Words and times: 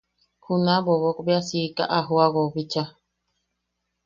Juna 0.43 0.75
bobok 0.85 1.17
bea 1.25 1.41
siika 1.47 1.83
a 1.97 1.99
joʼawau 2.07 2.47
bicha. 2.53 2.83